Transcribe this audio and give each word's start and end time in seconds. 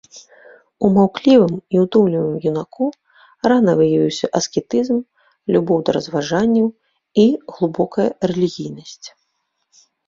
У 0.85 0.89
маўклівым 0.95 1.57
і 1.75 1.81
удумлівым 1.83 2.37
юнаку 2.53 2.85
рана 3.53 3.71
выявіўся 3.83 4.25
аскетызм, 4.41 4.97
любоў 5.57 5.77
да 5.87 5.91
разважанняў 5.99 6.67
і 7.27 7.29
глыбокая 7.55 8.09
рэлігійнасць. 8.35 9.07